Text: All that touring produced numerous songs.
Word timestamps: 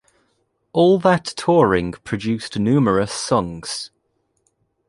All 0.73 0.97
that 1.01 1.25
touring 1.25 1.91
produced 1.91 2.57
numerous 2.57 3.13
songs. 3.13 3.91